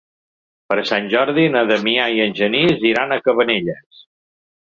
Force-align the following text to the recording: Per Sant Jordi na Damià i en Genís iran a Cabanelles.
Per 0.71 0.77
Sant 0.91 1.09
Jordi 1.11 1.43
na 1.55 1.61
Damià 1.73 2.07
i 2.15 2.23
en 2.25 2.33
Genís 2.41 2.87
iran 2.93 3.15
a 3.15 3.21
Cabanelles. 3.29 4.03